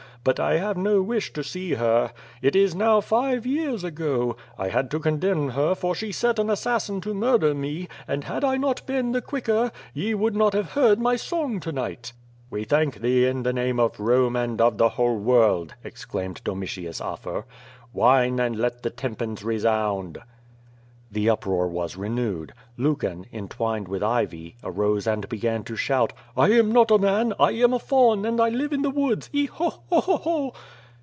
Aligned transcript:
But 0.23 0.39
I 0.39 0.57
have 0.57 0.77
no 0.77 1.01
wish 1.01 1.33
to 1.33 1.43
see 1.43 1.71
her. 1.73 2.11
It 2.43 2.55
is 2.55 2.75
now 2.75 3.01
five 3.01 3.43
years 3.47 3.83
ago— 3.83 4.35
I 4.55 4.67
had 4.67 4.91
to 4.91 4.99
condemn 4.99 5.49
her 5.49 5.73
for 5.73 5.95
she 5.95 6.11
set 6.11 6.37
an 6.37 6.47
assassin 6.47 7.01
to 7.01 7.15
murder 7.15 7.55
me, 7.55 7.87
and 8.07 8.25
had 8.25 8.43
I 8.43 8.55
not 8.57 8.85
been 8.85 9.13
the 9.13 9.21
quicker, 9.23 9.71
ye 9.95 10.13
would 10.13 10.35
not 10.35 10.53
have 10.53 10.73
heard 10.73 10.99
my 10.99 11.15
song 11.15 11.59
to 11.61 11.71
night." 11.71 12.13
^^e 12.51 12.67
thank 12.69 13.01
thee 13.01 13.25
in 13.25 13.41
the 13.41 13.51
name 13.53 13.79
of 13.79 13.99
Rome 13.99 14.35
and 14.35 14.61
of 14.61 14.77
the 14.77 14.89
whole 14.89 15.17
world,'' 15.17 15.73
exclaimed 15.83 16.41
Domitius 16.43 17.01
Afer. 17.01 17.45
^^ine 17.95 18.39
and 18.45 18.55
let 18.57 18.83
the 18.83 18.91
tym 18.91 19.15
pana 19.15 19.37
resound." 19.43 20.19
QUO 20.19 21.13
VAD18. 21.13 21.13
71 21.13 21.25
The 21.25 21.29
uproar 21.29 21.67
was 21.67 21.97
renewed. 21.97 22.53
Lucan, 22.77 23.25
entwined 23.33 23.89
with 23.89 24.01
ivy, 24.01 24.55
arose 24.63 25.05
and 25.05 25.27
began 25.27 25.61
to 25.65 25.73
slioiit: 25.73 26.11
"I 26.37 26.51
am 26.53 26.71
not 26.71 26.89
a 26.89 26.97
man: 26.97 27.33
1 27.35 27.53
am 27.55 27.73
a 27.73 27.79
faun, 27.79 28.25
and 28.25 28.39
I 28.39 28.47
live 28.47 28.71
in 28.71 28.81
the 28.81 28.89
woods. 28.89 29.29
E, 29.33 29.47
ho, 29.47 29.83
o, 29.91 29.97
o 29.97 30.03
o, 30.07 30.21
o.' 30.49 30.53